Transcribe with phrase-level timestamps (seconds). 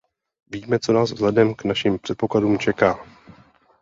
[0.47, 2.99] Víme, co nás vzhledem k našim předpokladům čeká.